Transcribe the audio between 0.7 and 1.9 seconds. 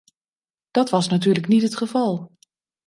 Dat was natuurlijk niet het